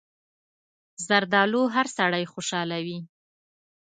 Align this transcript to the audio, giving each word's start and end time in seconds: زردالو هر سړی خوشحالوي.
زردالو 1.07 1.61
هر 1.75 1.87
سړی 1.97 2.23
خوشحالوي. 2.33 2.99